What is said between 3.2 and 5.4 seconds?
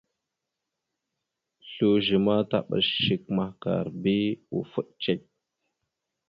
mahəkar bi ufaɗ cek.